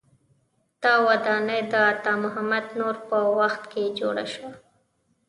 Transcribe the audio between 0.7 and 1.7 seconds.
دا ودانۍ